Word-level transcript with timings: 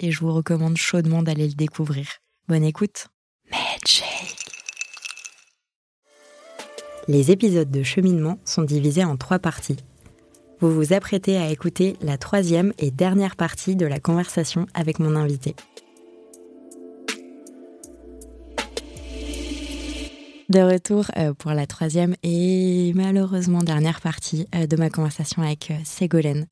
et 0.00 0.10
je 0.10 0.20
vous 0.20 0.32
recommande 0.32 0.76
chaudement 0.76 1.22
d'aller 1.22 1.46
le 1.46 1.54
découvrir. 1.54 2.06
Bonne 2.48 2.64
écoute. 2.64 3.08
Les 7.08 7.30
épisodes 7.30 7.70
de 7.70 7.82
cheminement 7.82 8.38
sont 8.44 8.62
divisés 8.62 9.04
en 9.04 9.16
trois 9.16 9.38
parties. 9.38 9.78
Vous 10.60 10.74
vous 10.74 10.92
apprêtez 10.92 11.38
à 11.38 11.50
écouter 11.50 11.96
la 12.02 12.18
troisième 12.18 12.72
et 12.78 12.90
dernière 12.90 13.36
partie 13.36 13.76
de 13.76 13.86
la 13.86 13.98
conversation 13.98 14.66
avec 14.74 14.98
mon 14.98 15.16
invité. 15.16 15.54
De 20.50 20.58
retour 20.58 21.06
euh, 21.16 21.32
pour 21.32 21.52
la 21.52 21.66
troisième 21.66 22.16
et 22.24 22.92
malheureusement 22.96 23.60
dernière 23.60 24.00
partie 24.00 24.48
euh, 24.54 24.66
de 24.66 24.76
ma 24.76 24.90
conversation 24.90 25.42
avec 25.42 25.70
euh, 25.70 25.74
Ségolène. 25.84 26.46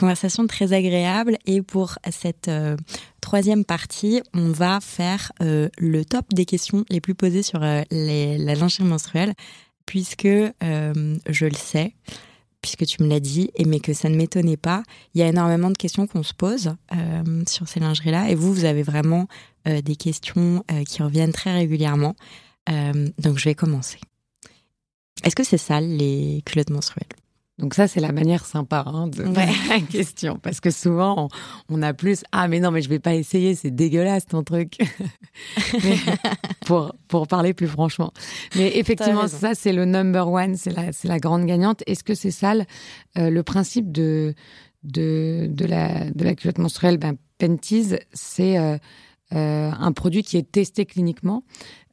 Conversation 0.00 0.46
très 0.46 0.72
agréable 0.72 1.36
et 1.44 1.60
pour 1.60 1.98
cette 2.10 2.50
troisième 3.20 3.66
partie, 3.66 4.22
on 4.32 4.50
va 4.50 4.80
faire 4.80 5.30
le 5.40 6.02
top 6.04 6.24
des 6.32 6.46
questions 6.46 6.86
les 6.88 7.02
plus 7.02 7.14
posées 7.14 7.42
sur 7.42 7.60
les, 7.90 8.38
la 8.38 8.54
lingerie 8.54 8.84
menstruelle 8.84 9.34
puisque 9.84 10.26
je 10.26 11.44
le 11.44 11.54
sais, 11.54 11.94
puisque 12.62 12.86
tu 12.86 13.02
me 13.02 13.08
l'as 13.08 13.20
dit, 13.20 13.50
et 13.56 13.66
mais 13.66 13.78
que 13.78 13.92
ça 13.92 14.08
ne 14.08 14.16
m'étonnait 14.16 14.56
pas, 14.56 14.82
il 15.14 15.20
y 15.20 15.22
a 15.22 15.28
énormément 15.28 15.70
de 15.70 15.76
questions 15.76 16.06
qu'on 16.06 16.22
se 16.22 16.32
pose 16.32 16.74
sur 17.46 17.68
ces 17.68 17.80
lingeries-là 17.80 18.30
et 18.30 18.34
vous, 18.34 18.54
vous 18.54 18.64
avez 18.64 18.82
vraiment 18.82 19.28
des 19.66 19.96
questions 19.96 20.64
qui 20.88 21.02
reviennent 21.02 21.32
très 21.32 21.52
régulièrement. 21.52 22.16
Euh, 22.70 23.08
donc 23.18 23.38
je 23.38 23.44
vais 23.44 23.54
commencer. 23.54 23.98
Est-ce 25.24 25.36
que 25.36 25.44
c'est 25.44 25.58
sale 25.58 25.88
les 25.88 26.42
culottes 26.46 26.70
menstruelles? 26.70 27.08
Donc 27.60 27.74
ça, 27.74 27.86
c'est 27.86 28.00
la 28.00 28.10
manière 28.10 28.46
sympa 28.46 28.84
hein, 28.86 29.06
de 29.06 29.22
la 29.22 29.80
question. 29.80 30.38
Parce 30.42 30.60
que 30.60 30.70
souvent, 30.70 31.28
on, 31.68 31.82
a 31.82 31.92
plus 31.92 32.24
«Ah, 32.32 32.48
mais 32.48 32.58
non, 32.58 32.70
mais 32.70 32.80
je 32.80 32.88
vais 32.88 32.98
pas 32.98 33.14
essayer, 33.14 33.54
c'est 33.54 33.70
dégueulasse 33.70 34.24
ton 34.24 34.42
truc. 34.42 34.78
pour, 36.66 36.94
pour 37.06 37.28
parler 37.28 37.52
plus 37.52 37.68
franchement. 37.68 38.12
Mais 38.56 38.78
effectivement, 38.78 39.28
ça, 39.28 39.54
c'est 39.54 39.74
le 39.74 39.84
number 39.84 40.26
one, 40.28 40.56
c'est 40.56 40.74
la, 40.74 40.90
la 41.04 41.18
grande 41.18 41.44
gagnante. 41.44 41.82
Est-ce 41.86 42.02
que 42.02 42.14
c'est 42.14 42.30
sale 42.30 42.66
euh, 43.18 43.28
Le 43.28 43.42
principe 43.42 43.92
de, 43.92 44.34
de, 44.82 45.46
de, 45.50 45.66
la, 45.66 46.10
de 46.10 46.24
la 46.24 46.34
culotte 46.34 46.58
menstruelle, 46.58 46.96
ben, 46.96 47.16
Penties, 47.38 47.96
c'est... 48.12 48.58
Euh, 48.58 48.78
euh, 49.32 49.70
un 49.78 49.92
produit 49.92 50.24
qui 50.24 50.36
est 50.38 50.50
testé 50.50 50.84
cliniquement, 50.86 51.44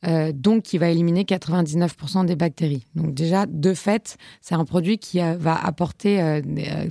euh, 0.05 0.31
donc 0.33 0.63
qui 0.63 0.77
va 0.77 0.89
éliminer 0.89 1.23
99% 1.23 2.25
des 2.25 2.35
bactéries. 2.35 2.85
Donc 2.95 3.13
déjà, 3.13 3.45
de 3.47 3.73
fait, 3.73 4.17
c'est 4.41 4.55
un 4.55 4.65
produit 4.65 4.97
qui 4.97 5.21
euh, 5.21 5.35
va 5.37 5.55
apporter, 5.55 6.41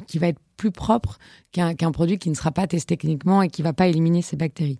qui 0.07 0.19
va 0.19 0.29
être 0.29 0.41
plus 0.57 0.71
propre 0.71 1.19
qu'un 1.53 1.93
produit 1.93 2.19
qui 2.19 2.31
ne 2.31 2.35
sera 2.35 2.51
pas 2.51 2.67
testé 2.67 2.97
cliniquement 2.97 3.43
et 3.43 3.49
qui 3.49 3.63
va 3.63 3.73
pas 3.73 3.89
éliminer 3.89 4.23
ces 4.23 4.37
bactéries. 4.37 4.79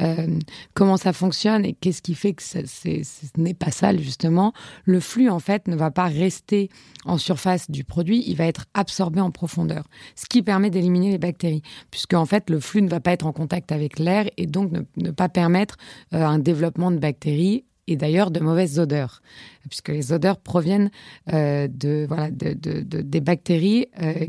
Euh, 0.00 0.38
comment 0.74 0.96
ça 0.96 1.12
fonctionne 1.12 1.64
et 1.64 1.74
qu'est-ce 1.74 2.02
qui 2.02 2.14
fait 2.14 2.32
que 2.32 2.42
ce 2.42 2.98
n'est 3.36 3.54
pas 3.54 3.70
sale 3.70 4.00
justement? 4.00 4.52
Le 4.84 5.00
flux 5.00 5.28
en 5.28 5.40
fait 5.40 5.68
ne 5.68 5.76
va 5.76 5.90
pas 5.90 6.06
rester 6.06 6.70
en 7.04 7.18
surface 7.18 7.70
du 7.70 7.84
produit, 7.84 8.24
il 8.26 8.36
va 8.36 8.46
être 8.46 8.66
absorbé 8.74 9.20
en 9.20 9.30
profondeur, 9.30 9.84
ce 10.16 10.26
qui 10.26 10.42
permet 10.42 10.70
d'éliminer 10.70 11.10
les 11.10 11.18
bactéries, 11.18 11.62
puisque 11.90 12.14
en 12.14 12.26
fait 12.26 12.50
le 12.50 12.60
flux 12.60 12.82
ne 12.82 12.88
va 12.88 13.00
pas 13.00 13.12
être 13.12 13.26
en 13.26 13.32
contact 13.32 13.72
avec 13.72 13.98
l'air 13.98 14.28
et 14.36 14.46
donc 14.46 14.72
ne, 14.96 15.10
pas 15.10 15.28
permettre 15.28 15.76
euh, 16.14 16.24
un 16.24 16.38
développement 16.38 16.90
de 16.90 16.98
bactéries 16.98 17.64
et 17.86 17.96
d'ailleurs 17.96 18.30
de 18.30 18.40
mauvaises 18.40 18.78
odeurs, 18.78 19.22
puisque 19.68 19.88
les 19.88 20.12
odeurs 20.12 20.38
proviennent 20.38 20.90
euh, 21.32 21.68
de, 21.68 22.06
voilà, 22.08 22.30
de, 22.30 22.52
des 22.82 23.20
bactéries 23.20 23.86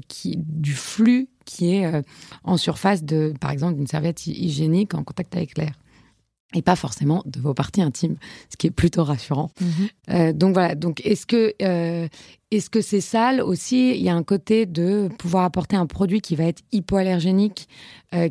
qui, 0.08 0.38
du 0.38 0.74
flux 0.74 1.30
qui 1.46 1.76
est 1.76 1.86
euh, 1.86 2.02
en 2.44 2.58
surface 2.58 3.04
de, 3.04 3.34
par 3.40 3.52
exemple, 3.52 3.76
d'une 3.76 3.88
serviette 3.88 4.26
hygiénique 4.28 4.94
en 4.94 5.04
contact 5.04 5.36
avec 5.36 5.58
l'air 5.58 5.74
et 6.54 6.62
pas 6.62 6.76
forcément 6.76 7.24
de 7.26 7.40
vos 7.40 7.54
parties 7.54 7.82
intimes, 7.82 8.18
ce 8.50 8.58
qui 8.58 8.68
est 8.68 8.72
plutôt 8.72 9.06
rassurant. 9.06 9.52
Mhm. 9.62 9.70
Euh, 10.10 10.34
donc 10.34 10.54
voilà. 10.54 10.76
Donc 10.76 11.00
est-ce 11.06 11.26
que 11.26 11.54
euh, 11.62 12.10
est-ce 12.52 12.70
que 12.70 12.82
c'est 12.82 13.00
sale 13.00 13.40
aussi? 13.42 13.92
Il 13.92 14.02
y 14.02 14.10
a 14.10 14.16
un 14.16 14.24
côté 14.24 14.66
de 14.66 15.10
pouvoir 15.18 15.46
apporter 15.46 15.78
un 15.78 15.86
produit 15.86 16.20
qui 16.20 16.36
va 16.36 16.44
être 16.44 16.62
hypoallergénique, 16.74 17.70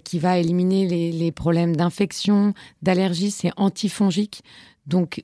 qui 0.04 0.18
va 0.18 0.36
éliminer 0.36 0.86
les, 0.86 1.10
les 1.10 1.32
problèmes 1.32 1.74
d'infection, 1.74 2.52
d'allergie. 2.82 3.30
C'est 3.30 3.52
antifongique. 3.56 4.42
Donc 4.86 5.22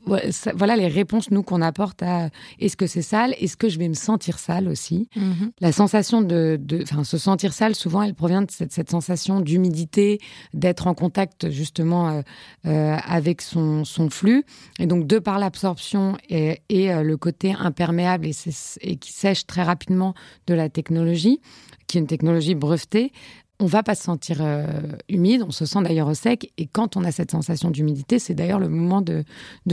voilà 0.54 0.76
les 0.76 0.88
réponses 0.88 1.30
nous 1.30 1.42
qu'on 1.42 1.62
apporte 1.62 2.02
à 2.02 2.28
est-ce 2.60 2.76
que 2.76 2.86
c'est 2.86 3.02
sale, 3.02 3.34
est-ce 3.40 3.56
que 3.56 3.68
je 3.68 3.78
vais 3.78 3.88
me 3.88 3.94
sentir 3.94 4.38
sale 4.38 4.68
aussi? 4.68 5.08
Mhm. 5.16 5.52
La 5.60 5.72
sensation 5.72 6.22
de, 6.22 6.60
enfin 6.82 7.04
se 7.04 7.18
sentir 7.18 7.52
sale, 7.52 7.74
souvent 7.74 8.02
elle 8.02 8.14
provient 8.14 8.42
de 8.42 8.50
cette, 8.50 8.90
sensation 8.90 9.40
d'humidité, 9.40 10.20
d'être 10.54 10.86
en 10.86 10.94
contact 10.94 11.50
justement 11.50 12.08
euh, 12.08 12.22
euh, 12.66 12.96
avec 13.04 13.40
son, 13.42 13.84
flux, 14.10 14.44
et 14.78 14.86
donc 14.86 15.06
de 15.06 15.18
par 15.18 15.38
l'absorption 15.38 16.16
et, 16.28 16.60
euh, 16.70 17.02
le 17.02 17.16
côté 17.16 17.54
imperméable 17.58 18.26
et 18.26 18.96
qui 18.96 19.12
sèche 19.12 19.46
très 19.46 19.62
rapidement 19.62 20.14
de 20.46 20.54
la 20.54 20.68
technologie, 20.68 21.40
qui 21.86 21.98
est 21.98 22.00
une 22.00 22.06
technologie 22.06 22.54
brevetée, 22.54 23.12
on 23.58 23.66
va 23.66 23.82
pas 23.82 23.94
se 23.94 24.02
sentir 24.02 24.38
euh, 24.40 24.66
humide, 25.08 25.42
on 25.46 25.50
se 25.50 25.66
sent 25.66 25.82
d'ailleurs 25.82 26.08
au 26.08 26.14
sec. 26.14 26.52
Et 26.58 26.66
quand 26.66 26.96
on 26.96 27.04
a 27.04 27.12
cette 27.12 27.30
sensation 27.30 27.70
d'humidité, 27.70 28.18
c'est 28.18 28.34
d'ailleurs 28.34 28.58
le 28.58 28.68
moment 28.68 29.02
de, 29.02 29.24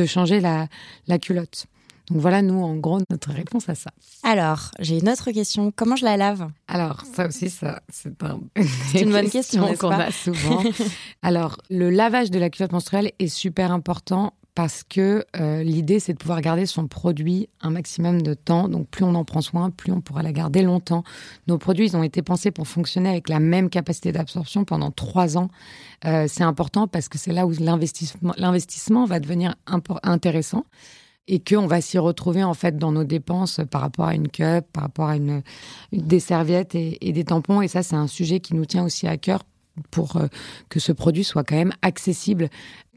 changer 0.05 0.39
la, 0.39 0.67
culotte. 1.19 1.65
Donc 2.09 2.19
voilà, 2.19 2.41
nous, 2.41 2.61
en 2.61 2.75
gros, 2.75 2.99
notre 3.09 3.31
réponse 3.31 3.69
à 3.69 3.75
ça. 3.75 3.91
Alors, 4.23 4.71
j'ai 4.79 4.99
une 4.99 5.09
autre 5.09 5.31
question. 5.31 5.71
Comment 5.73 5.95
je 5.95 6.03
la 6.03 6.17
lave? 6.17 6.49
Alors, 6.67 7.03
ça 7.13 7.27
aussi, 7.27 7.49
ça, 7.49 7.81
c'est 7.89 8.09
une 9.01 9.11
bonne 9.11 9.29
question 9.29 9.73
qu'on 9.75 9.91
a 9.91 10.11
souvent. 10.11 10.63
Alors, 11.21 11.57
le 11.69 11.89
lavage 11.89 12.29
de 12.29 12.39
la 12.39 12.49
culotte 12.49 12.73
menstruelle 12.73 13.11
est 13.19 13.29
super 13.29 13.71
important 13.71 14.33
parce 14.55 14.83
que 14.83 15.25
euh, 15.35 15.63
l'idée, 15.63 15.99
c'est 15.99 16.13
de 16.13 16.17
pouvoir 16.17 16.41
garder 16.41 16.65
son 16.65 16.87
produit 16.87 17.49
un 17.61 17.71
maximum 17.71 18.21
de 18.21 18.33
temps. 18.33 18.69
Donc, 18.69 18.87
plus 18.87 19.03
on 19.03 19.15
en 19.15 19.25
prend 19.25 19.41
soin, 19.41 19.71
plus 19.71 19.91
on 19.91 20.01
pourra 20.01 20.21
la 20.21 20.31
garder 20.31 20.61
longtemps. 20.61 21.03
Nos 21.47 21.57
produits, 21.57 21.87
ils 21.87 21.97
ont 21.97 22.03
été 22.03 22.21
pensés 22.21 22.51
pour 22.51 22.67
fonctionner 22.67 23.09
avec 23.09 23.29
la 23.29 23.39
même 23.39 23.69
capacité 23.69 24.11
d'absorption 24.11 24.63
pendant 24.63 24.91
trois 24.91 25.37
ans. 25.37 25.49
Euh, 26.05 26.25
c'est 26.27 26.43
important 26.43 26.87
parce 26.87 27.09
que 27.09 27.17
c'est 27.17 27.31
là 27.31 27.47
où 27.47 27.53
l'investissement, 27.59 29.05
va 29.05 29.19
devenir 29.19 29.55
intéressant 30.03 30.65
et 31.27 31.39
qu'on 31.39 31.67
va 31.67 31.81
s'y 31.81 31.97
retrouver 31.97 32.43
en 32.43 32.53
fait 32.53 32.77
dans 32.77 32.91
nos 32.91 33.03
dépenses 33.03 33.61
par 33.71 33.81
rapport 33.81 34.05
à 34.05 34.15
une 34.15 34.27
cup, 34.27 34.65
par 34.73 34.83
rapport 34.83 35.07
à 35.07 35.15
une, 35.15 35.41
des 35.91 36.19
serviettes 36.19 36.75
et, 36.75 37.11
des 37.11 37.23
tampons. 37.23 37.61
Et 37.61 37.67
ça, 37.67 37.81
c'est 37.81 37.95
un 37.95 38.07
sujet 38.07 38.39
qui 38.39 38.55
nous 38.55 38.65
tient 38.65 38.83
aussi 38.83 39.07
à 39.07 39.17
cœur 39.17 39.43
pour 39.89 40.17
euh, 40.17 40.27
que 40.69 40.79
ce 40.79 40.91
produit 40.91 41.23
soit 41.23 41.43
quand 41.43 41.55
même 41.55 41.73
accessible 41.81 42.49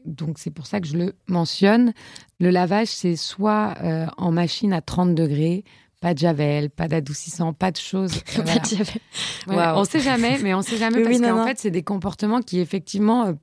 donc 0.07 0.39
c'est 0.39 0.51
pour 0.51 0.65
ça 0.65 0.79
que 0.79 0.87
je 0.87 0.97
le 0.97 1.13
mentionne. 1.27 1.93
Le 2.39 2.49
lavage, 2.49 2.87
c'est 2.87 3.15
soit 3.15 3.75
euh, 3.83 4.07
en 4.17 4.31
machine 4.31 4.73
à 4.73 4.81
30 4.81 5.13
degrés, 5.13 5.63
pas 5.99 6.13
de 6.13 6.19
javel, 6.19 6.69
pas 6.69 6.87
d'adoucissant, 6.87 7.53
pas 7.53 7.71
de 7.71 7.77
choses. 7.77 8.21
pas 8.35 8.59
de 8.59 8.65
javel. 8.65 9.01
On 9.47 9.83
sait 9.83 9.99
jamais, 9.99 10.39
mais 10.41 10.53
on 10.53 10.61
sait 10.61 10.77
jamais 10.77 11.03
parce 11.03 11.19
qu'en 11.19 11.45
fait, 11.45 11.59
c'est 11.59 11.71
des 11.71 11.83
comportements 11.83 12.41
qui 12.41 12.59
effectivement, 12.59 13.27
euh, 13.27 13.33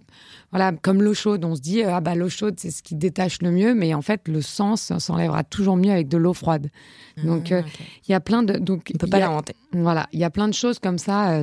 voilà, 0.50 0.72
comme 0.72 1.02
l'eau 1.02 1.14
chaude, 1.14 1.44
on 1.44 1.54
se 1.54 1.60
dit 1.60 1.82
ah 1.82 2.00
bah 2.00 2.14
l'eau 2.14 2.28
chaude 2.28 2.54
c'est 2.58 2.70
ce 2.70 2.82
qui 2.82 2.94
détache 2.94 3.42
le 3.42 3.50
mieux, 3.50 3.74
mais 3.74 3.92
en 3.92 4.02
fait 4.02 4.26
le 4.26 4.40
sens 4.40 4.96
s'enlèvera 4.98 5.44
toujours 5.44 5.76
mieux 5.76 5.92
avec 5.92 6.08
de 6.08 6.16
l'eau 6.16 6.32
froide. 6.32 6.70
Donc 7.22 7.52
ah, 7.52 7.56
euh, 7.56 7.62
il 8.08 8.12
y 8.12 8.14
a 8.14 8.20
plein 8.20 8.42
de 8.42 8.54
donc 8.58 8.90
on 8.94 8.98
peut 8.98 9.06
pas 9.06 9.18
l'inventer. 9.18 9.54
Voilà, 9.72 10.06
il 10.12 10.20
y 10.20 10.24
a 10.24 10.30
plein 10.30 10.48
de 10.48 10.54
choses 10.54 10.78
comme 10.78 10.98
ça 10.98 11.42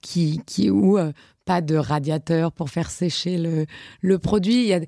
qui 0.00 0.40
qui 0.46 0.70
où 0.70 0.98
pas 1.44 1.60
de 1.60 1.76
radiateur 1.76 2.52
pour 2.52 2.70
faire 2.70 2.90
sécher 2.90 3.38
le, 3.38 3.66
le 4.00 4.18
produit. 4.18 4.62
Il 4.62 4.68
y 4.68 4.74
a, 4.74 4.80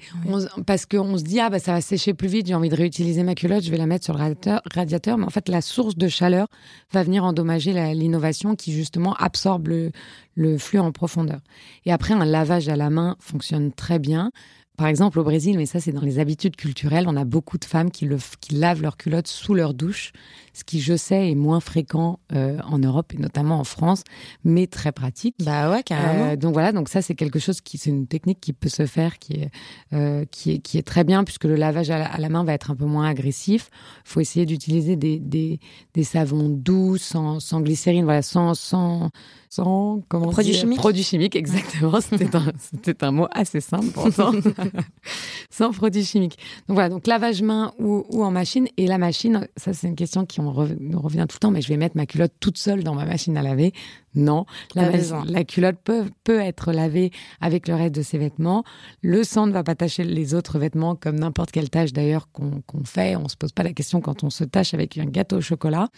parce 0.66 0.86
qu'on 0.86 1.18
se 1.18 1.24
dit, 1.24 1.40
ah, 1.40 1.50
bah, 1.50 1.58
ça 1.58 1.72
va 1.72 1.80
sécher 1.80 2.14
plus 2.14 2.28
vite, 2.28 2.46
j'ai 2.46 2.54
envie 2.54 2.68
de 2.68 2.76
réutiliser 2.76 3.22
ma 3.22 3.34
culotte, 3.34 3.64
je 3.64 3.70
vais 3.70 3.76
la 3.76 3.86
mettre 3.86 4.04
sur 4.04 4.14
le 4.14 4.20
radiateur. 4.20 4.62
radiateur. 4.72 5.18
Mais 5.18 5.24
en 5.24 5.30
fait, 5.30 5.48
la 5.48 5.60
source 5.60 5.96
de 5.96 6.08
chaleur 6.08 6.48
va 6.92 7.02
venir 7.02 7.24
endommager 7.24 7.72
l'innovation 7.94 8.54
qui, 8.54 8.72
justement, 8.72 9.14
absorbe 9.14 9.68
le, 9.68 9.90
le, 10.34 10.58
flux 10.58 10.78
en 10.78 10.92
profondeur. 10.92 11.40
Et 11.86 11.92
après, 11.92 12.14
un 12.14 12.24
lavage 12.24 12.68
à 12.68 12.76
la 12.76 12.90
main 12.90 13.16
fonctionne 13.20 13.72
très 13.72 13.98
bien. 13.98 14.30
Par 14.76 14.88
exemple, 14.88 15.20
au 15.20 15.24
Brésil, 15.24 15.56
mais 15.56 15.66
ça 15.66 15.78
c'est 15.78 15.92
dans 15.92 16.00
les 16.00 16.18
habitudes 16.18 16.56
culturelles, 16.56 17.04
on 17.06 17.16
a 17.16 17.24
beaucoup 17.24 17.58
de 17.58 17.64
femmes 17.64 17.92
qui, 17.92 18.06
le, 18.06 18.18
qui 18.40 18.54
lavent 18.54 18.82
leurs 18.82 18.96
culottes 18.96 19.28
sous 19.28 19.54
leur 19.54 19.72
douche, 19.72 20.12
ce 20.52 20.64
qui, 20.64 20.80
je 20.80 20.96
sais, 20.96 21.30
est 21.30 21.36
moins 21.36 21.60
fréquent 21.60 22.18
euh, 22.32 22.58
en 22.66 22.78
Europe 22.78 23.12
et 23.14 23.18
notamment 23.18 23.60
en 23.60 23.64
France, 23.64 24.02
mais 24.42 24.66
très 24.66 24.90
pratique. 24.90 25.36
Bah 25.44 25.70
ouais, 25.70 25.84
carrément. 25.84 26.32
Euh, 26.32 26.36
donc 26.36 26.54
voilà, 26.54 26.72
donc 26.72 26.88
ça 26.88 27.02
c'est 27.02 27.14
quelque 27.14 27.38
chose 27.38 27.60
qui, 27.60 27.78
c'est 27.78 27.90
une 27.90 28.08
technique 28.08 28.40
qui 28.40 28.52
peut 28.52 28.68
se 28.68 28.86
faire, 28.86 29.20
qui 29.20 29.34
est, 29.34 29.50
euh, 29.92 30.24
qui 30.32 30.52
est, 30.52 30.58
qui 30.58 30.76
est 30.76 30.82
très 30.82 31.04
bien 31.04 31.22
puisque 31.22 31.44
le 31.44 31.54
lavage 31.54 31.90
à 31.90 32.18
la, 32.18 32.28
main 32.28 32.42
va 32.42 32.52
être 32.52 32.72
un 32.72 32.76
peu 32.76 32.86
moins 32.86 33.08
agressif. 33.08 33.70
Il 34.06 34.10
faut 34.10 34.20
essayer 34.20 34.44
d'utiliser 34.44 34.96
des, 34.96 35.20
des, 35.20 35.60
des, 35.94 36.04
savons 36.04 36.48
doux, 36.48 36.96
sans, 36.96 37.38
sans 37.38 37.60
glycérine, 37.60 38.04
voilà, 38.04 38.22
sans, 38.22 38.54
sans, 38.54 39.10
sans 39.50 40.00
comment 40.08 40.30
produits 40.30 40.54
chimiques. 40.54 40.78
Produits 40.78 41.04
chimiques, 41.04 41.36
exactement. 41.36 42.00
C'était 42.00 42.34
un, 42.34 42.52
c'était 42.72 43.04
un 43.04 43.12
mot 43.12 43.28
assez 43.30 43.60
simple 43.60 43.86
pourtant. 43.92 44.32
sans 45.50 45.72
produits 45.72 46.04
chimiques. 46.04 46.38
Donc 46.68 46.74
voilà, 46.74 46.88
donc 46.88 47.06
lavage 47.06 47.42
main 47.42 47.72
ou, 47.78 48.04
ou 48.10 48.24
en 48.24 48.30
machine. 48.30 48.68
Et 48.76 48.86
la 48.86 48.98
machine, 48.98 49.46
ça 49.56 49.72
c'est 49.72 49.88
une 49.88 49.96
question 49.96 50.26
qui 50.26 50.40
me 50.40 50.48
revient 50.48 51.26
tout 51.28 51.36
le 51.36 51.40
temps, 51.40 51.50
mais 51.50 51.62
je 51.62 51.68
vais 51.68 51.76
mettre 51.76 51.96
ma 51.96 52.06
culotte 52.06 52.32
toute 52.40 52.58
seule 52.58 52.82
dans 52.82 52.94
ma 52.94 53.04
machine 53.04 53.36
à 53.36 53.42
laver. 53.42 53.72
Non, 54.14 54.46
la, 54.76 54.90
la, 55.26 55.44
culotte 55.44 55.78
peut, 55.82 56.04
peut 56.22 56.38
être 56.38 56.72
lavée 56.72 57.10
avec 57.40 57.66
le 57.66 57.74
reste 57.74 57.96
de 57.96 58.02
ses 58.02 58.16
vêtements. 58.16 58.62
Le 59.02 59.24
sang 59.24 59.48
ne 59.48 59.52
va 59.52 59.64
pas 59.64 59.74
tacher 59.74 60.04
les 60.04 60.34
autres 60.34 60.58
vêtements 60.60 60.94
comme 60.94 61.18
n'importe 61.18 61.50
quelle 61.50 61.68
tâche 61.68 61.92
d'ailleurs 61.92 62.28
qu'on 62.30 62.84
fait. 62.84 63.16
On 63.16 63.28
se 63.28 63.36
pose 63.36 63.50
pas 63.50 63.64
la 63.64 63.72
question 63.72 64.00
quand 64.00 64.22
on 64.22 64.30
se 64.30 64.44
tâche 64.44 64.72
avec 64.72 64.98
un 64.98 65.06
gâteau 65.06 65.38
au 65.38 65.40
chocolat. 65.40 65.88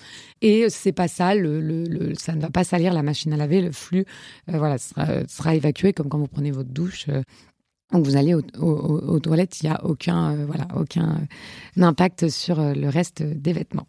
Et 0.41 0.71
c'est 0.71 0.93
pas 0.93 1.09
ça, 1.09 1.35
le, 1.35 1.61
le, 1.61 2.15
ça 2.15 2.35
ne 2.35 2.41
va 2.41 2.49
pas 2.49 2.65
salir 2.65 2.95
la 2.95 3.03
machine 3.03 3.33
à 3.35 3.37
laver. 3.37 3.61
Le 3.61 3.73
flux 3.73 4.07
euh, 4.51 4.59
voilà, 4.59 4.79
sera, 4.79 5.27
sera, 5.29 5.55
évacué 5.55 5.93
comme 5.93 6.09
quand 6.09 6.19
vous 6.19 6.29
prenez 6.29 6.51
votre 6.51 6.71
douche. 6.71 7.07
Euh, 7.09 7.23
donc 7.93 8.05
vous 8.05 8.17
allez 8.17 8.35
aux 8.35 9.21
toilettes, 9.21 9.61
il 9.63 9.69
n'y 9.69 9.75
a 9.75 9.85
aucun, 9.85 10.33
euh, 10.33 10.47
voilà, 10.47 10.67
aucun 10.75 11.21
impact 11.81 12.29
sur 12.29 12.61
le 12.61 12.89
reste 12.89 13.23
des 13.23 13.53
vêtements. 13.53 13.87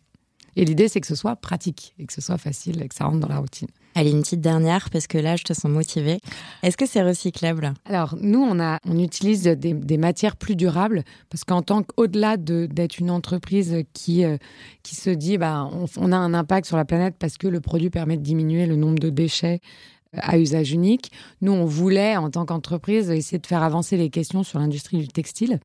Et 0.58 0.66
l'idée, 0.66 0.88
c'est 0.88 1.00
que 1.00 1.08
ce 1.08 1.16
soit 1.16 1.36
pratique 1.36 1.94
et 2.00 2.08
que 2.08 2.14
ce 2.14 2.20
soit 2.20 2.40
facile 2.40 2.82
et 2.82 2.88
que 2.88 2.96
ça 2.96 3.06
rentre 3.06 3.20
dans 3.20 3.28
la 3.28 3.38
routine. 3.38 3.68
Allez, 3.94 4.10
une 4.10 4.22
petite 4.22 4.42
dernière, 4.42 4.90
parce 4.90 5.06
que 5.06 5.20
là, 5.20 5.36
je 5.36 5.44
te 5.44 5.54
sens 5.54 5.72
motivée. 5.72 6.20
Est-ce 6.64 6.78
que 6.78 6.88
c'est 6.88 7.04
recyclable? 7.04 7.76
Alors, 7.86 8.16
nous, 8.20 8.42
on, 8.42 8.60
a, 8.60 8.80
on 8.86 8.98
utilise 8.98 9.44
des, 9.44 9.98
matières 9.98 10.36
plus 10.36 10.56
durables, 10.56 11.04
parce 11.30 11.44
qu'en 11.44 11.62
tant 11.62 11.84
qu'au-delà 11.84 12.38
d'être 12.38 12.98
une 12.98 13.12
entreprise 13.12 13.84
qui, 13.94 14.26
euh, 14.26 14.38
qui 14.82 14.96
se 14.96 15.12
dit, 15.12 15.38
bah, 15.38 15.70
on, 15.98 16.12
a 16.12 16.18
un 16.18 16.34
impact 16.34 16.66
sur 16.66 16.78
la 16.78 16.86
planète 16.86 17.16
parce 17.20 17.38
que 17.38 17.48
le 17.48 17.60
produit 17.60 17.92
permet 17.92 18.18
de 18.18 18.24
diminuer 18.24 18.66
le 18.66 18.76
nombre 18.76 18.98
de 18.98 19.12
déchets 19.12 19.62
euh, 19.62 19.97
à 20.22 20.38
usage 20.38 20.72
unique, 20.72 21.12
nous, 21.42 21.52
on 21.52 21.66
voulait, 21.66 22.18
en 22.18 22.30
tant 22.30 22.46
qu'entreprise, 22.46 23.10
essayer 23.10 23.40
de 23.40 23.48
faire 23.48 23.64
avancer 23.64 23.98
les 23.98 24.10
questions 24.10 24.44
sur 24.44 24.60
l'industrie 24.60 24.98
du 24.98 25.08
textile. 25.08 25.60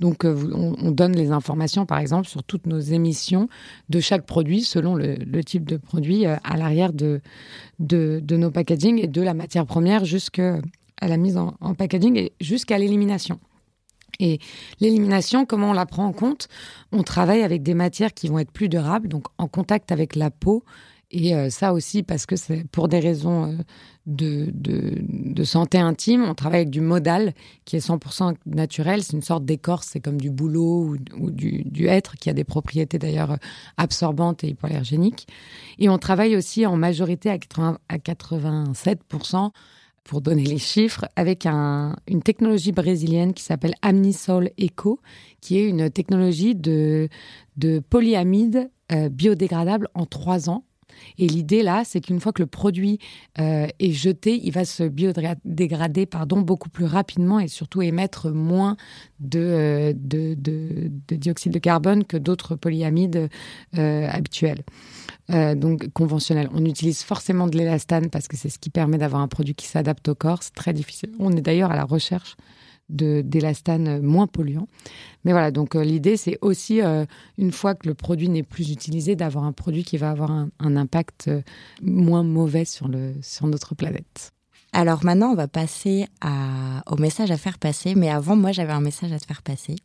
Donc, 0.00 0.24
euh, 0.24 0.52
on, 0.54 0.92
donne 0.92 1.16
les 1.16 1.32
informations, 1.32 1.84
par 1.84 1.98
exemple, 1.98 2.28
sur 2.28 2.44
toutes 2.44 2.66
nos 2.66 2.78
émissions 2.78 3.48
de 3.88 3.98
chaque 3.98 4.26
produit, 4.26 4.62
selon 4.62 4.94
le, 4.94 5.42
type 5.42 5.64
de 5.64 5.76
produit, 5.76 6.26
euh, 6.26 6.36
à 6.44 6.56
l'arrière 6.56 6.92
de, 6.92 7.20
de, 7.80 8.36
nos 8.36 8.50
packaging 8.50 9.02
et 9.02 9.08
de 9.08 9.22
la 9.22 9.34
matière 9.34 9.66
première 9.66 10.04
jusqu'à 10.04 10.60
la 11.02 11.16
mise 11.16 11.36
en, 11.36 11.54
en 11.60 11.74
packaging 11.74 12.16
et 12.16 12.32
jusqu'à 12.40 12.78
l'élimination. 12.78 13.40
Et 14.20 14.38
l'élimination, 14.80 15.46
comment 15.46 15.70
on 15.70 15.74
la 15.74 15.86
prend 15.86 16.04
en 16.04 16.12
compte? 16.12 16.48
On 16.92 17.02
travaille 17.02 17.42
avec 17.42 17.62
des 17.62 17.74
matières 17.74 18.14
qui 18.14 18.28
vont 18.28 18.38
être 18.38 18.50
plus 18.50 18.68
durables, 18.68 19.08
donc 19.08 19.26
en 19.36 19.48
contact 19.48 19.92
avec 19.92 20.16
la 20.16 20.30
peau 20.30 20.64
et 21.10 21.34
euh, 21.34 21.48
ça 21.48 21.72
aussi, 21.72 22.02
parce 22.02 22.26
que 22.26 22.36
c'est 22.36 22.68
pour 22.68 22.88
des 22.88 23.00
raisons 23.00 23.52
euh, 23.52 23.56
de, 24.06 25.44
santé 25.44 25.78
intime, 25.78 26.22
on 26.24 26.34
travaille 26.34 26.60
avec 26.60 26.70
du 26.70 26.82
modal 26.82 27.32
qui 27.64 27.76
est 27.76 27.86
100% 27.86 28.34
naturel. 28.44 29.02
C'est 29.02 29.14
une 29.14 29.22
sorte 29.22 29.44
d'écorce, 29.44 29.88
c'est 29.90 30.00
comme 30.00 30.20
du 30.20 30.30
bouleau 30.30 30.96
ou, 31.18 31.30
du, 31.30 31.64
du, 31.64 31.86
hêtre 31.86 32.16
qui 32.16 32.28
a 32.28 32.34
des 32.34 32.44
propriétés 32.44 32.98
d'ailleurs 32.98 33.38
absorbantes 33.78 34.44
et 34.44 34.48
hypoallergéniques. 34.48 35.28
Et 35.78 35.88
on 35.88 35.96
travaille 35.96 36.36
aussi 36.36 36.66
en 36.66 36.76
majorité 36.76 37.30
à, 37.30 37.38
à 37.88 37.96
87% 37.96 39.50
pour 40.04 40.20
donner 40.22 40.44
les 40.44 40.58
chiffres, 40.58 41.06
avec 41.16 41.44
un, 41.44 41.96
une 42.06 42.22
technologie 42.22 42.72
brésilienne 42.72 43.34
qui 43.34 43.42
s'appelle 43.42 43.74
Amnisol 43.82 44.50
Eco, 44.58 45.00
qui 45.42 45.58
est 45.58 45.68
une 45.68 45.90
technologie 45.90 46.54
de, 46.54 47.08
de 47.58 47.78
polyamide 47.78 48.70
euh, 48.90 49.10
biodégradable 49.10 49.88
en 49.92 50.06
trois 50.06 50.48
ans 50.48 50.64
et 51.18 51.26
l'idée 51.26 51.62
là, 51.62 51.82
c'est 51.84 52.00
qu'une 52.00 52.20
fois 52.20 52.32
que 52.32 52.42
le 52.42 52.46
produit 52.46 52.98
euh, 53.38 53.66
est 53.78 53.92
jeté, 53.92 54.40
il 54.42 54.52
va 54.52 54.64
se 54.64 54.84
biodégrader 54.84 56.06
pardon, 56.06 56.40
beaucoup 56.40 56.68
plus 56.68 56.84
rapidement 56.84 57.40
et 57.40 57.48
surtout 57.48 57.82
émettre 57.82 58.30
moins 58.30 58.76
de, 59.20 59.40
euh, 59.40 59.92
de, 59.94 60.34
de, 60.34 60.90
dioxyde 61.16 61.52
de 61.52 61.58
carbone 61.58 62.04
que 62.04 62.16
d'autres 62.16 62.56
polyamides 62.56 63.28
euh, 63.76 64.08
habituels. 64.08 64.62
donc 65.28 65.88
conventionnels. 65.92 66.48
On 66.54 66.64
utilise 66.64 67.02
forcément 67.02 67.46
de 67.46 67.58
l'élastane 67.58 68.10
parce 68.10 68.28
que 68.28 68.36
c'est 68.36 68.48
ce 68.48 68.58
qui 68.58 68.70
permet 68.70 68.98
d'avoir 68.98 69.20
un 69.20 69.28
produit 69.28 69.54
qui 69.54 69.66
s'adapte 69.66 70.08
au 70.08 70.14
corps. 70.14 70.42
C'est 70.42 70.54
très 70.54 70.72
difficile. 70.72 71.10
On 71.18 71.32
est 71.32 71.42
d'ailleurs 71.42 71.70
à 71.70 71.76
la 71.76 71.84
recherche 71.84 72.36
d'élastane 72.88 74.00
moins 74.00 74.26
polluant. 74.26 74.66
Mais 75.24 75.32
voilà, 75.32 75.50
donc 75.50 75.74
euh, 75.74 75.84
l'idée, 75.84 76.16
c'est 76.16 76.38
aussi, 76.40 76.80
euh, 76.80 77.04
une 77.36 77.52
fois 77.52 77.74
que 77.74 77.86
le 77.86 77.94
produit 77.94 78.28
n'est 78.28 78.42
plus 78.42 78.70
utilisé, 78.70 79.16
d'avoir 79.16 79.44
un 79.44 79.52
produit 79.52 79.84
qui 79.84 79.96
va 79.96 80.10
avoir 80.10 80.30
un, 80.30 80.76
impact 80.76 81.28
euh, 81.28 81.42
moins 81.82 82.22
mauvais 82.22 82.64
sur, 82.64 82.88
le, 82.88 83.14
sur 83.22 83.46
notre 83.46 83.74
planète. 83.74 84.32
Alors 84.72 85.04
maintenant, 85.04 85.30
on 85.30 85.34
va 85.34 85.48
passer 85.48 86.06
au 86.86 86.96
message 86.96 87.30
à 87.30 87.38
faire 87.38 87.58
passer. 87.58 87.94
Mais 87.94 88.10
avant, 88.10 88.36
moi, 88.36 88.52
j'avais 88.52 88.72
un 88.72 88.82
message 88.82 89.12
à 89.12 89.18
te 89.18 89.24
faire 89.24 89.40
passer. 89.40 89.76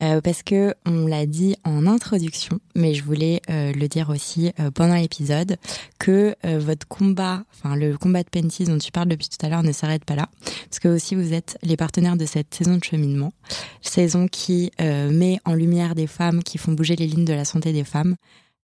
Euh, 0.00 0.20
parce 0.20 0.44
que 0.44 0.74
on 0.86 1.08
l'a 1.08 1.26
dit 1.26 1.56
en 1.64 1.84
introduction, 1.86 2.60
mais 2.76 2.94
je 2.94 3.02
voulais 3.02 3.42
euh, 3.50 3.72
le 3.72 3.88
dire 3.88 4.10
aussi 4.10 4.52
euh, 4.60 4.70
pendant 4.70 4.94
l'épisode, 4.94 5.56
que 5.98 6.36
votre 6.44 6.86
combat, 6.86 7.42
enfin 7.52 7.74
le 7.74 7.98
combat 7.98 8.22
de 8.22 8.28
Pentis 8.28 8.64
dont 8.64 8.78
tu 8.78 8.92
parles 8.92 9.08
depuis 9.08 9.28
tout 9.28 9.44
à 9.44 9.48
l'heure 9.48 9.64
ne 9.64 9.72
s'arrête 9.72 10.04
pas 10.04 10.14
là, 10.14 10.28
parce 10.70 10.78
que 10.78 10.86
aussi 10.88 11.16
vous 11.16 11.32
êtes 11.32 11.58
les 11.62 11.76
partenaires 11.76 12.16
de 12.16 12.26
cette 12.26 12.54
saison 12.54 12.76
de 12.76 12.84
cheminement, 12.84 13.32
saison 13.82 14.28
qui 14.28 14.70
met 14.78 15.40
en 15.44 15.54
lumière 15.54 15.96
des 15.96 16.06
femmes 16.06 16.42
qui 16.44 16.56
font 16.56 16.72
bouger 16.72 16.94
les 16.94 17.06
lignes 17.06 17.24
de 17.24 17.32
la 17.32 17.44
santé 17.44 17.72
des 17.72 17.84
femmes. 17.84 18.14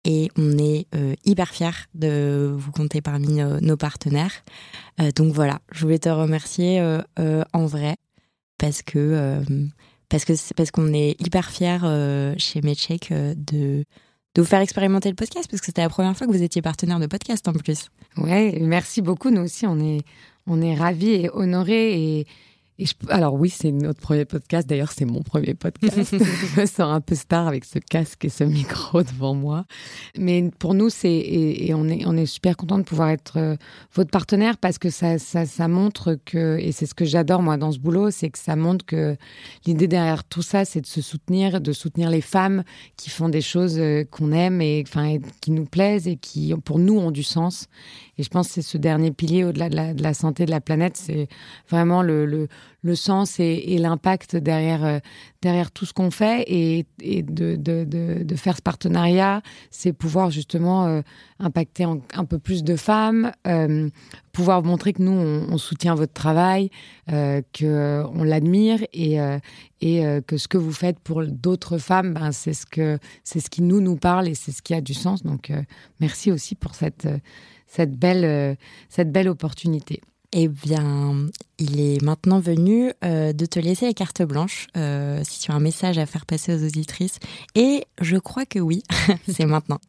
Et 0.04 0.30
on 0.36 0.58
est 0.58 0.86
hyper 1.24 1.50
fiers 1.50 1.86
de 1.94 2.52
vous 2.52 2.72
compter 2.72 3.00
parmi 3.00 3.40
nos, 3.62 3.76
partenaires. 3.76 4.42
donc 5.14 5.32
voilà, 5.32 5.60
je 5.70 5.82
voulais 5.82 6.00
te 6.00 6.08
remercier 6.08 6.82
en 7.16 7.66
vrai 7.66 7.96
parce 8.58 8.82
que 8.82 9.44
parce 10.10 10.24
que 10.24 10.34
c'est 10.34 10.54
parce 10.54 10.70
qu'on 10.70 10.92
est 10.92 11.16
hyper 11.20 11.50
fiers 11.50 11.78
euh, 11.84 12.34
chez 12.36 12.60
Medcheck 12.60 13.10
euh, 13.12 13.34
de 13.36 13.84
de 14.36 14.42
vous 14.42 14.46
faire 14.46 14.60
expérimenter 14.60 15.08
le 15.08 15.16
podcast 15.16 15.50
parce 15.50 15.60
que 15.60 15.66
c'était 15.66 15.82
la 15.82 15.88
première 15.88 16.16
fois 16.16 16.26
que 16.26 16.32
vous 16.32 16.42
étiez 16.42 16.62
partenaire 16.62 17.00
de 17.00 17.06
podcast 17.06 17.48
en 17.48 17.52
plus. 17.52 17.88
Ouais, 18.16 18.58
merci 18.60 19.02
beaucoup. 19.02 19.30
Nous 19.30 19.42
aussi, 19.42 19.66
on 19.66 19.80
est 19.80 20.02
on 20.46 20.60
est 20.60 20.74
ravis 20.74 21.10
et 21.10 21.30
honorés 21.32 22.18
et 22.18 22.26
alors 23.08 23.34
oui, 23.34 23.50
c'est 23.50 23.72
notre 23.72 24.00
premier 24.00 24.24
podcast. 24.24 24.68
D'ailleurs, 24.68 24.92
c'est 24.92 25.04
mon 25.04 25.22
premier 25.22 25.54
podcast. 25.54 25.96
je 26.12 26.60
me 26.60 26.66
sens 26.66 26.80
un 26.80 27.00
peu 27.00 27.14
star 27.14 27.46
avec 27.48 27.64
ce 27.64 27.78
casque 27.78 28.24
et 28.24 28.28
ce 28.28 28.44
micro 28.44 29.02
devant 29.02 29.34
moi. 29.34 29.64
Mais 30.16 30.50
pour 30.58 30.74
nous, 30.74 30.90
c'est 30.90 31.10
et, 31.10 31.74
on 31.74 31.88
est 31.88 32.04
on 32.06 32.16
est 32.16 32.26
super 32.26 32.56
content 32.56 32.78
de 32.78 32.84
pouvoir 32.84 33.10
être 33.10 33.38
euh, 33.38 33.56
votre 33.94 34.10
partenaire 34.10 34.56
parce 34.58 34.78
que 34.78 34.90
ça, 34.90 35.18
ça 35.18 35.46
ça 35.46 35.68
montre 35.68 36.18
que 36.24 36.58
et 36.58 36.72
c'est 36.72 36.86
ce 36.86 36.94
que 36.94 37.04
j'adore 37.04 37.42
moi 37.42 37.56
dans 37.56 37.72
ce 37.72 37.78
boulot, 37.78 38.10
c'est 38.10 38.30
que 38.30 38.38
ça 38.38 38.56
montre 38.56 38.84
que 38.84 39.16
l'idée 39.66 39.88
derrière 39.88 40.24
tout 40.24 40.42
ça, 40.42 40.64
c'est 40.64 40.80
de 40.80 40.86
se 40.86 41.02
soutenir, 41.02 41.60
de 41.60 41.72
soutenir 41.72 42.10
les 42.10 42.20
femmes 42.20 42.64
qui 42.96 43.10
font 43.10 43.28
des 43.28 43.42
choses 43.42 43.78
euh, 43.78 44.04
qu'on 44.10 44.32
aime 44.32 44.60
et 44.60 44.82
enfin 44.86 45.18
qui 45.40 45.50
nous 45.50 45.66
plaisent 45.66 46.08
et 46.08 46.16
qui 46.16 46.54
pour 46.64 46.78
nous 46.78 46.98
ont 46.98 47.10
du 47.10 47.22
sens. 47.22 47.66
Et 48.18 48.22
je 48.22 48.28
pense 48.28 48.48
que 48.48 48.54
c'est 48.54 48.62
ce 48.62 48.76
dernier 48.76 49.12
pilier 49.12 49.44
au-delà 49.44 49.70
de 49.70 50.02
la, 50.02 50.14
santé 50.14 50.44
de 50.44 50.50
la 50.50 50.60
planète, 50.60 50.96
c'est 50.96 51.28
vraiment 51.70 52.02
le, 52.02 52.26
le, 52.26 52.48
sens 52.94 53.38
et, 53.40 53.78
l'impact 53.78 54.36
derrière, 54.36 54.84
euh, 54.84 54.98
derrière 55.42 55.70
tout 55.70 55.84
ce 55.84 55.92
qu'on 55.92 56.10
fait 56.10 56.44
et, 56.46 56.86
de, 57.22 57.56
de, 57.56 57.84
de, 57.84 58.36
faire 58.36 58.56
ce 58.56 58.62
partenariat, 58.62 59.42
c'est 59.70 59.92
pouvoir 59.92 60.30
justement 60.30 60.86
euh, 60.86 61.02
impacter 61.38 61.84
un 61.84 62.24
peu 62.24 62.38
plus 62.38 62.62
de 62.64 62.76
femmes, 62.76 63.32
euh, 63.46 63.88
pouvoir 64.32 64.62
montrer 64.62 64.92
que 64.92 65.02
nous, 65.02 65.12
on, 65.12 65.58
soutient 65.58 65.94
votre 65.94 66.12
travail, 66.12 66.70
qu'on 67.08 68.22
l'admire 68.24 68.80
et, 68.92 69.18
et 69.80 70.20
que 70.26 70.36
ce 70.36 70.48
que 70.48 70.56
vous 70.56 70.72
faites 70.72 70.98
pour 71.00 71.24
d'autres 71.26 71.78
femmes, 71.78 72.14
ben, 72.14 72.32
c'est 72.32 72.54
ce, 72.54 72.98
ce 73.24 73.50
qui 73.50 73.62
nous, 73.62 73.80
nous 73.80 73.96
parle 73.96 74.28
et 74.28 74.34
c'est 74.34 74.52
ce 74.52 74.62
qui 74.62 74.74
a 74.74 74.80
du 74.80 74.94
sens. 74.94 75.22
Donc, 75.22 75.52
merci 76.00 76.30
aussi 76.30 76.54
pour 76.54 76.74
cette 76.74 77.08
cette 77.66 77.96
belle, 77.96 78.56
cette 78.88 79.12
belle 79.12 79.28
opportunité. 79.28 80.00
Eh 80.32 80.46
bien, 80.46 81.26
il 81.58 81.80
est 81.80 82.00
maintenant 82.02 82.38
venu 82.38 82.92
euh, 83.04 83.32
de 83.32 83.46
te 83.46 83.58
laisser 83.58 83.86
la 83.86 83.92
carte 83.92 84.22
blanche 84.22 84.68
euh, 84.76 85.22
si 85.24 85.40
tu 85.40 85.50
as 85.50 85.54
un 85.54 85.60
message 85.60 85.98
à 85.98 86.06
faire 86.06 86.24
passer 86.24 86.54
aux 86.54 86.64
auditrices. 86.64 87.18
Et 87.56 87.84
je 88.00 88.16
crois 88.16 88.46
que 88.46 88.60
oui, 88.60 88.84
c'est 89.28 89.46
maintenant. 89.46 89.80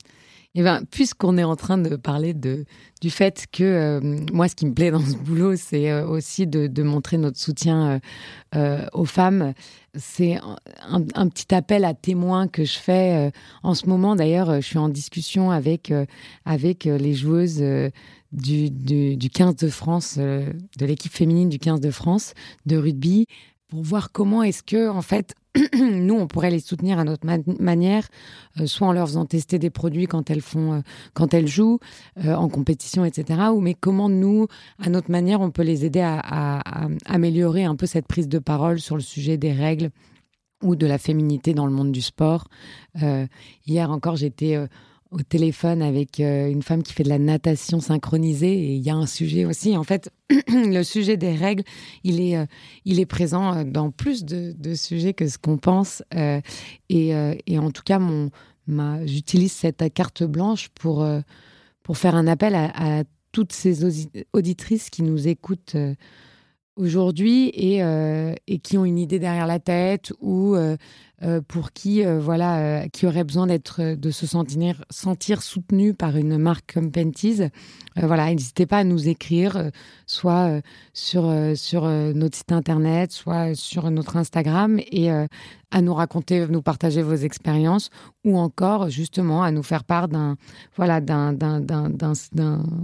Eh 0.53 0.63
ben, 0.63 0.83
puisqu'on 0.91 1.37
est 1.37 1.45
en 1.45 1.55
train 1.55 1.77
de 1.77 1.95
parler 1.95 2.33
de, 2.33 2.65
du 2.99 3.09
fait 3.09 3.45
que 3.53 3.63
euh, 3.63 4.01
moi, 4.33 4.49
ce 4.49 4.55
qui 4.55 4.65
me 4.65 4.73
plaît 4.73 4.91
dans 4.91 4.99
ce 4.99 5.15
boulot, 5.15 5.55
c'est 5.55 5.89
euh, 5.89 6.05
aussi 6.05 6.45
de, 6.45 6.67
de, 6.67 6.83
montrer 6.83 7.17
notre 7.17 7.39
soutien 7.39 8.01
euh, 8.55 8.85
aux 8.91 9.05
femmes. 9.05 9.53
C'est 9.95 10.35
un, 10.35 11.05
un, 11.15 11.29
petit 11.29 11.55
appel 11.55 11.85
à 11.85 11.93
témoins 11.93 12.49
que 12.49 12.65
je 12.65 12.77
fais 12.77 13.31
en 13.63 13.73
ce 13.75 13.85
moment. 13.87 14.15
D'ailleurs, 14.17 14.55
je 14.55 14.65
suis 14.65 14.77
en 14.77 14.89
discussion 14.89 15.51
avec, 15.51 15.93
avec 16.45 16.85
les 16.85 17.13
joueuses 17.13 17.61
du, 18.31 18.69
du, 18.69 19.17
du 19.17 19.29
15 19.29 19.55
de 19.57 19.67
France, 19.67 20.17
de 20.17 20.85
l'équipe 20.85 21.11
féminine 21.11 21.49
du 21.49 21.59
15 21.59 21.81
de 21.81 21.91
France 21.91 22.33
de 22.65 22.77
rugby, 22.77 23.25
pour 23.67 23.83
voir 23.83 24.13
comment 24.13 24.43
est-ce 24.43 24.63
que, 24.63 24.89
en 24.89 25.01
fait, 25.01 25.35
nous, 25.75 26.15
on 26.15 26.27
pourrait 26.27 26.51
les 26.51 26.59
soutenir 26.59 26.97
à 26.99 27.03
notre 27.03 27.27
manière, 27.61 28.07
euh, 28.59 28.65
soit 28.67 28.87
en 28.87 28.93
leur 28.93 29.07
faisant 29.07 29.25
tester 29.25 29.59
des 29.59 29.69
produits 29.69 30.05
quand 30.05 30.29
elles 30.29 30.41
font, 30.41 30.73
euh, 30.73 30.79
quand 31.13 31.33
elles 31.33 31.47
jouent 31.47 31.79
euh, 32.23 32.33
en 32.33 32.47
compétition, 32.47 33.03
etc. 33.03 33.41
Ou 33.53 33.59
mais 33.59 33.73
comment 33.73 34.07
nous, 34.07 34.47
à 34.79 34.89
notre 34.89 35.11
manière, 35.11 35.41
on 35.41 35.51
peut 35.51 35.63
les 35.63 35.83
aider 35.83 35.99
à, 35.99 36.19
à, 36.19 36.85
à, 36.85 36.87
améliorer 37.05 37.65
un 37.65 37.75
peu 37.75 37.85
cette 37.85 38.07
prise 38.07 38.29
de 38.29 38.39
parole 38.39 38.79
sur 38.79 38.95
le 38.95 39.01
sujet 39.01 39.37
des 39.37 39.51
règles 39.51 39.89
ou 40.63 40.75
de 40.75 40.87
la 40.87 40.97
féminité 40.97 41.53
dans 41.53 41.65
le 41.65 41.71
monde 41.71 41.91
du 41.91 42.01
sport. 42.01 42.47
hier 43.65 43.89
encore, 43.89 44.15
j'étais 44.15 44.59
au 45.11 45.21
téléphone 45.21 45.81
avec 45.81 46.19
euh, 46.19 46.49
une 46.49 46.63
femme 46.63 46.83
qui 46.83 46.93
fait 46.93 47.03
de 47.03 47.09
la 47.09 47.19
natation 47.19 47.81
synchronisée. 47.81 48.53
Et 48.53 48.75
il 48.75 48.81
y 48.81 48.89
a 48.89 48.95
un 48.95 49.05
sujet 49.05 49.45
aussi. 49.45 49.77
En 49.77 49.83
fait 49.83 50.09
le 50.47 50.83
sujet 50.83 51.17
des 51.17 51.35
règles 51.35 51.63
il 52.03 52.21
est 52.21 52.37
euh, 52.37 52.45
il 52.85 52.99
est 52.99 53.05
présent 53.05 53.53
euh, 53.53 53.63
dans 53.65 53.91
plus 53.91 54.23
de, 54.23 54.73
sujets 54.73 55.13
que 55.13 55.27
ce 55.27 55.37
qu'on 55.37 55.57
pense. 55.57 56.01
Et, 56.89 57.13
en 57.13 57.71
tout 57.71 57.83
cas 57.83 57.99
j'utilise 59.05 59.51
cette 59.51 59.93
carte 59.93 60.23
blanche 60.23 60.69
pour 60.69 61.05
pour 61.83 61.97
faire 61.97 62.15
un 62.15 62.27
appel 62.27 62.55
à, 62.55 62.99
à 62.99 63.03
toutes 63.31 63.51
ces 63.51 64.07
auditrices 64.33 64.89
qui 64.89 65.03
nous 65.03 65.27
écoutent 65.27 65.75
aujourd'hui 66.77 67.49
et, 67.49 67.81
et 68.47 68.59
qui 68.59 68.77
ont 68.77 68.85
une 68.85 68.97
idée 68.97 69.19
derrière 69.19 69.47
la 69.47 69.59
tête 69.59 70.13
ou 70.21 70.55
pour 71.47 71.71
qui 71.71 72.03
euh, 72.03 72.19
voilà 72.19 72.81
euh, 72.83 72.87
qui 72.87 73.05
aurait 73.05 73.23
besoin 73.23 73.47
d'être 73.47 73.95
de 73.95 74.11
se 74.11 74.25
sentir 74.25 74.83
sentir 74.89 75.41
soutenu 75.41 75.93
par 75.93 76.17
une 76.17 76.37
marque 76.37 76.73
comme 76.73 76.91
Penties 76.91 77.41
voilà 77.95 78.31
n'hésitez 78.31 78.65
pas 78.65 78.79
à 78.79 78.83
nous 78.83 79.07
écrire 79.07 79.69
soit 80.07 80.61
sur 80.93 81.31
sur 81.55 81.83
notre 81.87 82.37
site 82.37 82.51
internet 82.51 83.11
soit 83.11 83.53
sur 83.53 83.91
notre 83.91 84.17
Instagram 84.17 84.79
et 84.79 85.09
à 85.11 85.81
nous 85.81 85.93
raconter 85.93 86.47
nous 86.47 86.61
partager 86.61 87.01
vos 87.01 87.15
expériences 87.15 87.89
ou 88.23 88.37
encore 88.37 88.89
justement 88.89 89.43
à 89.43 89.51
nous 89.51 89.63
faire 89.63 89.83
part 89.83 90.07
d'un 90.07 90.37
voilà 90.75 91.01
d'un 91.01 92.13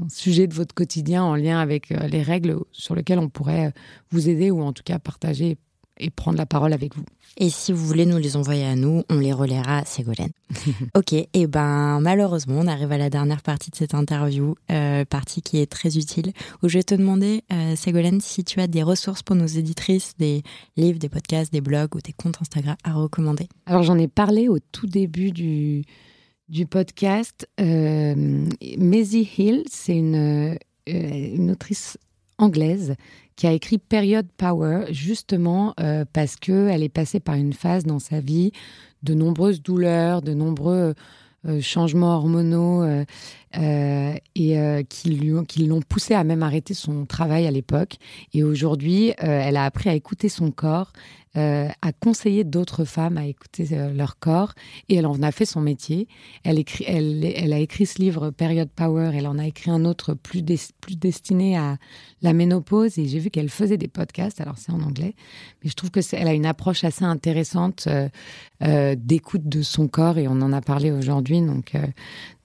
sujet 0.09 0.47
de 0.47 0.53
votre 0.53 0.75
quotidien 0.75 1.23
en 1.23 1.35
lien 1.35 1.59
avec 1.59 1.89
les 1.89 2.21
règles 2.21 2.57
sur 2.71 2.95
lesquelles 2.95 3.19
on 3.19 3.29
pourrait 3.29 3.73
vous 4.11 4.29
aider 4.29 4.51
ou 4.51 4.61
en 4.61 4.73
tout 4.73 4.83
cas 4.83 4.99
partager 4.99 5.57
et 5.99 6.09
prendre 6.09 6.37
la 6.37 6.45
parole 6.45 6.73
avec 6.73 6.95
vous. 6.95 7.03
Et 7.39 7.49
si 7.49 7.71
vous 7.71 7.85
voulez 7.85 8.05
nous 8.05 8.17
les 8.17 8.35
envoyer 8.35 8.65
à 8.65 8.75
nous, 8.75 9.03
on 9.09 9.19
les 9.19 9.31
relaiera 9.31 9.79
à 9.79 9.85
Ségolène. 9.85 10.31
ok, 10.95 11.13
et 11.13 11.29
eh 11.33 11.47
ben 11.47 11.99
malheureusement, 11.99 12.55
on 12.57 12.67
arrive 12.67 12.91
à 12.91 12.97
la 12.97 13.11
dernière 13.11 13.43
partie 13.43 13.69
de 13.69 13.75
cette 13.75 13.93
interview, 13.93 14.55
euh, 14.71 15.05
partie 15.05 15.41
qui 15.41 15.59
est 15.59 15.71
très 15.71 15.97
utile, 15.97 16.33
où 16.63 16.67
je 16.67 16.79
vais 16.79 16.83
te 16.83 16.95
demander, 16.95 17.43
euh, 17.53 17.75
Ségolène, 17.75 18.21
si 18.21 18.43
tu 18.43 18.59
as 18.59 18.67
des 18.67 18.81
ressources 18.81 19.21
pour 19.21 19.35
nos 19.35 19.45
éditrices, 19.45 20.13
des 20.17 20.41
livres, 20.77 20.97
des 20.97 21.09
podcasts, 21.09 21.51
des 21.51 21.61
blogs 21.61 21.95
ou 21.95 21.99
des 22.01 22.13
comptes 22.13 22.37
Instagram 22.41 22.75
à 22.83 22.93
recommander. 22.93 23.47
Alors 23.67 23.83
j'en 23.83 23.99
ai 23.99 24.07
parlé 24.07 24.47
au 24.49 24.57
tout 24.71 24.87
début 24.87 25.31
du, 25.31 25.83
du 26.49 26.65
podcast. 26.65 27.47
Euh, 27.59 28.47
Maisie 28.77 29.29
Hill, 29.37 29.63
c'est 29.69 29.95
une, 29.95 30.15
euh, 30.15 31.35
une 31.35 31.51
autrice 31.51 31.97
anglaise 32.37 32.95
qui 33.35 33.47
a 33.47 33.51
écrit 33.51 33.77
Period 33.77 34.25
Power 34.37 34.85
justement 34.89 35.73
euh, 35.79 36.05
parce 36.11 36.35
que 36.35 36.67
elle 36.69 36.83
est 36.83 36.89
passée 36.89 37.19
par 37.19 37.35
une 37.35 37.53
phase 37.53 37.85
dans 37.85 37.99
sa 37.99 38.19
vie 38.19 38.51
de 39.03 39.13
nombreuses 39.13 39.61
douleurs, 39.61 40.21
de 40.21 40.33
nombreux 40.33 40.95
euh, 41.47 41.61
changements 41.61 42.15
hormonaux 42.15 42.81
euh, 42.81 43.05
euh, 43.55 44.13
et 44.35 44.59
euh, 44.59 44.83
qui 44.83 45.09
lui 45.11 45.31
qui 45.47 45.65
l'ont 45.65 45.81
poussé 45.81 46.13
à 46.13 46.23
même 46.25 46.43
arrêter 46.43 46.73
son 46.73 47.05
travail 47.05 47.47
à 47.47 47.51
l'époque. 47.51 47.95
Et 48.33 48.43
aujourd'hui, 48.43 49.11
euh, 49.11 49.15
elle 49.21 49.55
a 49.55 49.63
appris 49.63 49.89
à 49.89 49.93
écouter 49.93 50.29
son 50.29 50.51
corps, 50.51 50.91
à 51.39 51.91
conseiller 51.99 52.43
d'autres 52.43 52.83
femmes 52.83 53.15
à 53.19 53.27
écouter 53.27 53.67
leur 53.93 54.17
corps. 54.17 54.55
Et 54.89 54.95
elle 54.95 55.05
en 55.05 55.21
a 55.21 55.31
fait 55.31 55.45
son 55.45 55.61
métier. 55.61 56.07
Elle, 56.43 56.57
écrit, 56.57 56.83
elle, 56.87 57.53
a 57.53 57.59
écrit 57.59 57.85
ce 57.85 58.01
livre 58.01 58.31
Period 58.31 58.67
Power, 58.75 59.11
elle 59.13 59.27
en 59.27 59.37
a 59.37 59.45
écrit 59.45 59.69
un 59.69 59.85
autre 59.85 60.15
plus, 60.15 60.41
plus 60.81 60.95
destiné 60.95 61.55
à 61.55 61.77
la 62.23 62.33
ménopause. 62.33 62.97
Et 62.97 63.05
j'ai 63.05 63.19
vu 63.19 63.29
qu'elle 63.29 63.49
faisait 63.49 63.77
des 63.77 63.87
podcasts, 63.87 64.41
alors 64.41 64.57
c'est 64.57 64.71
en 64.71 64.81
anglais, 64.81 65.13
mais 65.63 65.69
je 65.69 65.75
trouve 65.75 65.91
que 65.91 65.99
elle 66.15 66.27
a 66.27 66.33
une 66.33 66.47
approche 66.47 66.83
assez 66.83 67.05
intéressante 67.05 67.87
d'écoute 68.59 69.47
de 69.47 69.61
son 69.61 69.87
corps. 69.87 70.17
Et 70.17 70.27
on 70.27 70.41
en 70.41 70.51
a 70.51 70.61
parlé 70.61 70.89
aujourd'hui, 70.89 71.39
donc, 71.41 71.75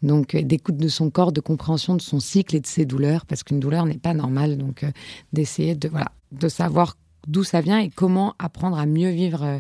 donc 0.03 0.37
d'écoute 0.37 0.77
de 0.77 0.89
son 0.89 1.11
corps, 1.11 1.33
de 1.33 1.41
compréhension 1.41 1.95
de 1.95 2.03
son 2.03 2.21
cycle 2.21 2.57
et 2.57 2.61
de 2.61 2.67
ses 2.67 2.85
douleurs, 2.85 3.27
parce 3.27 3.43
qu'une 3.43 3.61
douleur 3.61 3.87
n'est 3.87 3.99
pas 3.99 4.15
normale, 4.15 4.57
donc 4.57 4.85
euh, 4.85 4.91
d'essayer 5.33 5.75
de, 5.75 5.89
voilà, 5.89 6.13
de 6.33 6.49
savoir 6.49 6.97
d'où 7.27 7.45
ça 7.45 7.61
vient 7.61 7.79
et 7.79 7.91
comment 7.91 8.35
apprendre 8.39 8.79
à 8.79 8.87
mieux 8.87 9.11
vivre 9.11 9.43
euh, 9.43 9.59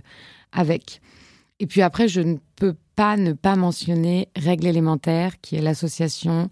avec. 0.52 1.00
Et 1.60 1.66
puis 1.66 1.82
après, 1.82 2.08
je 2.08 2.20
ne 2.20 2.36
peux 2.56 2.74
pas 2.96 3.16
ne 3.16 3.32
pas 3.32 3.56
mentionner 3.56 4.28
Règle 4.36 4.66
élémentaire, 4.66 5.40
qui 5.40 5.56
est 5.56 5.62
l'association 5.62 6.50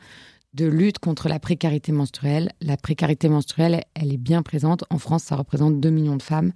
de 0.54 0.66
lutte 0.66 0.98
contre 0.98 1.28
la 1.28 1.38
précarité 1.38 1.92
menstruelle. 1.92 2.50
La 2.60 2.76
précarité 2.76 3.28
menstruelle, 3.28 3.82
elle 3.94 4.12
est 4.12 4.18
bien 4.18 4.42
présente. 4.42 4.84
En 4.90 4.98
France, 4.98 5.24
ça 5.24 5.36
représente 5.36 5.80
2 5.80 5.90
millions 5.90 6.16
de 6.16 6.22
femmes. 6.22 6.52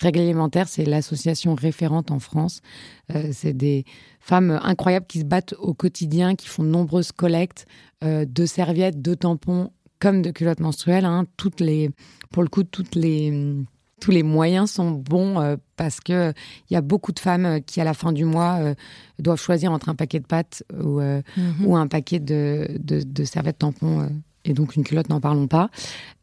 Règle 0.00 0.20
élémentaire, 0.20 0.68
c'est 0.68 0.84
l'association 0.84 1.54
référente 1.54 2.10
en 2.10 2.18
France. 2.18 2.60
Euh, 3.14 3.30
c'est 3.32 3.54
des 3.54 3.84
femmes 4.20 4.58
incroyables 4.62 5.06
qui 5.06 5.20
se 5.20 5.24
battent 5.24 5.54
au 5.58 5.74
quotidien, 5.74 6.34
qui 6.34 6.46
font 6.48 6.62
de 6.62 6.68
nombreuses 6.68 7.12
collectes 7.12 7.66
euh, 8.04 8.24
de 8.24 8.46
serviettes, 8.46 9.00
de 9.00 9.14
tampons, 9.14 9.70
comme 9.98 10.22
de 10.22 10.30
culottes 10.30 10.60
menstruelles. 10.60 11.06
Hein. 11.06 11.24
Pour 12.30 12.42
le 12.42 12.48
coup, 12.48 12.64
toutes 12.64 12.94
les 12.94 13.54
tous 14.00 14.10
les 14.10 14.22
moyens 14.22 14.70
sont 14.70 14.90
bons 14.90 15.40
euh, 15.40 15.56
parce 15.76 16.00
que 16.00 16.32
il 16.70 16.74
y 16.74 16.76
a 16.76 16.80
beaucoup 16.80 17.12
de 17.12 17.18
femmes 17.18 17.46
euh, 17.46 17.60
qui 17.60 17.80
à 17.80 17.84
la 17.84 17.94
fin 17.94 18.12
du 18.12 18.24
mois 18.24 18.56
euh, 18.60 18.74
doivent 19.18 19.40
choisir 19.40 19.72
entre 19.72 19.88
un 19.88 19.94
paquet 19.94 20.20
de 20.20 20.26
pâtes 20.26 20.62
ou, 20.72 21.00
euh, 21.00 21.22
mm 21.36 21.40
-hmm. 21.40 21.64
ou 21.66 21.76
un 21.76 21.86
paquet 21.88 22.20
de, 22.20 22.68
de, 22.80 23.02
de 23.02 23.24
serviettes 23.24 23.58
tampons 23.58 24.08
et 24.44 24.54
donc 24.54 24.76
une 24.76 24.84
culotte 24.84 25.08
n'en 25.08 25.20
parlons 25.20 25.48
pas 25.48 25.68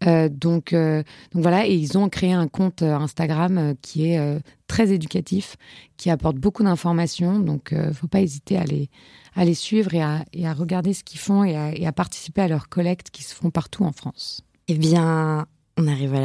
euh, 0.08 0.30
donc 0.30 0.72
euh, 0.74 1.04
donc 1.32 1.42
voilà 1.44 1.68
et 1.68 1.76
ils 1.76 1.98
ont 1.98 2.10
créé 2.10 2.34
un 2.34 2.48
compte 2.48 2.82
Instagram 2.82 3.76
qui 3.82 4.10
est 4.10 4.20
euh, 4.20 4.40
très 4.68 4.92
éducatif 4.92 5.58
qui 5.98 6.10
apporte 6.10 6.38
beaucoup 6.38 6.64
d'informations 6.64 7.40
donc 7.40 7.72
euh, 7.74 7.94
faut 7.94 8.08
pas 8.08 8.22
hésiter 8.22 8.58
à 8.58 8.64
les 8.64 8.90
à 9.36 9.44
les 9.44 9.54
suivre 9.54 9.94
et 9.94 10.02
à, 10.02 10.24
et 10.34 10.48
à 10.48 10.54
regarder 10.54 10.94
ce 10.94 11.04
qu'ils 11.04 11.20
font 11.20 11.44
et 11.44 11.56
à, 11.56 11.76
et 11.76 11.86
à 11.86 11.92
participer 11.92 12.42
à 12.42 12.48
leurs 12.48 12.70
collectes 12.70 13.10
qui 13.12 13.24
se 13.24 13.36
font 13.36 13.52
partout 13.52 13.84
en 13.84 13.92
France 13.92 14.42
Eh 14.68 14.78
bien 14.78 15.46
On 15.78 15.88
arrive 15.88 16.14
à 16.16 16.22
la 16.22 16.25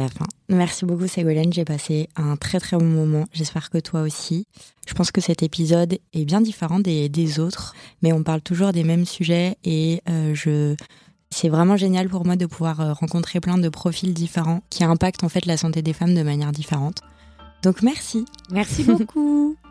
Merci 0.51 0.83
beaucoup 0.83 1.07
Ségolène, 1.07 1.53
j'ai 1.53 1.63
passé 1.63 2.09
un 2.17 2.35
très 2.35 2.59
très 2.59 2.75
bon 2.75 2.85
moment. 2.85 3.25
J'espère 3.31 3.69
que 3.69 3.77
toi 3.77 4.01
aussi. 4.01 4.47
Je 4.85 4.93
pense 4.93 5.09
que 5.09 5.21
cet 5.21 5.43
épisode 5.43 5.97
est 6.11 6.25
bien 6.25 6.41
différent 6.41 6.79
des, 6.79 7.07
des 7.07 7.39
autres, 7.39 7.73
mais 8.01 8.11
on 8.11 8.21
parle 8.21 8.41
toujours 8.41 8.73
des 8.73 8.83
mêmes 8.83 9.05
sujets 9.05 9.55
et 9.63 10.01
euh, 10.09 10.35
je 10.35 10.75
c'est 11.29 11.47
vraiment 11.47 11.77
génial 11.77 12.09
pour 12.09 12.25
moi 12.25 12.35
de 12.35 12.45
pouvoir 12.45 12.81
euh, 12.81 12.91
rencontrer 12.91 13.39
plein 13.39 13.57
de 13.57 13.69
profils 13.69 14.13
différents 14.13 14.61
qui 14.69 14.83
impactent 14.83 15.23
en 15.23 15.29
fait 15.29 15.45
la 15.45 15.55
santé 15.55 15.81
des 15.81 15.93
femmes 15.93 16.13
de 16.13 16.23
manière 16.23 16.51
différente. 16.51 16.99
Donc 17.63 17.81
merci. 17.81 18.25
Merci 18.51 18.83
beaucoup. 18.83 19.55